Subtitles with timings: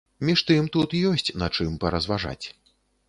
[0.27, 2.45] Між тым, тут ёсць на чым паразважаць.